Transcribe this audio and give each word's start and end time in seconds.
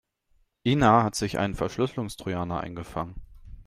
Ina 0.65 1.03
hat 1.03 1.13
sich 1.13 1.37
einen 1.37 1.53
Verschlüsselungstrojaner 1.53 2.59
eingefangen. 2.61 3.21